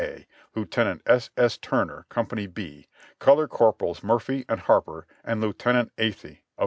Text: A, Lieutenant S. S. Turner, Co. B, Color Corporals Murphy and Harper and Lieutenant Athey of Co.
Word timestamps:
A, 0.03 0.25
Lieutenant 0.55 1.03
S. 1.05 1.29
S. 1.37 1.59
Turner, 1.59 2.07
Co. 2.09 2.23
B, 2.23 2.87
Color 3.19 3.47
Corporals 3.47 4.01
Murphy 4.03 4.45
and 4.49 4.61
Harper 4.61 5.05
and 5.23 5.39
Lieutenant 5.41 5.95
Athey 5.97 6.31
of 6.39 6.57
Co. 6.57 6.59